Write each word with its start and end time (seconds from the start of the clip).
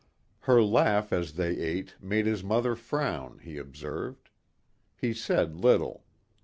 Her 0.49 0.63
laugh 0.63 1.13
as 1.13 1.33
they 1.33 1.59
ate 1.59 1.93
made 2.01 2.25
his 2.25 2.43
mother 2.43 2.75
frown, 2.75 3.37
he 3.37 3.59
observed. 3.59 4.31
He 4.97 5.13
said 5.13 5.57
little. 5.57 6.05